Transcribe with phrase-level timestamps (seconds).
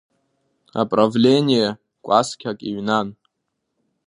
[0.81, 1.67] Аправление
[2.05, 3.07] кәасқьак иҩнан.